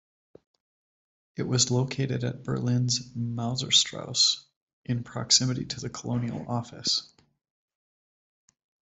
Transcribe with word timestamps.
It 1.35 1.43
was 1.43 1.69
located 1.69 2.23
at 2.23 2.43
Berlin's 2.43 3.11
Mauerstrasse, 3.15 4.43
in 4.83 5.03
proximity 5.03 5.63
to 5.65 5.79
the 5.79 5.91
Colonial 5.91 6.43
Office. 6.49 7.13